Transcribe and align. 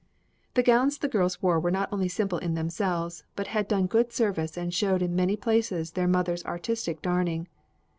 The 0.55 0.63
gowns 0.63 0.97
the 0.97 1.07
girls 1.07 1.43
wore 1.43 1.59
were 1.59 1.69
not 1.69 1.93
only 1.93 2.07
simple 2.07 2.39
in 2.39 2.55
themselves, 2.55 3.23
but 3.35 3.45
had 3.53 3.67
done 3.67 3.85
good 3.85 4.11
service 4.11 4.57
and 4.57 4.73
showed 4.73 5.03
in 5.03 5.15
many 5.15 5.35
places 5.37 5.91
their 5.91 6.07
mother's 6.07 6.43
artistic 6.43 7.03
darning. 7.03 7.47